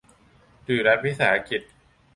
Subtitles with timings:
[0.63, 1.61] หรือรัฐวิสาหกิจ